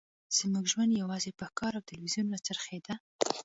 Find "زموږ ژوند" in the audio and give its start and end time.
0.37-0.99